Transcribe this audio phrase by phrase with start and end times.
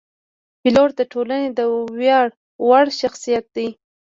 [0.61, 1.59] پیلوټ د ټولنې د
[1.99, 2.27] ویاړ
[2.67, 3.67] وړ شخصیت دی.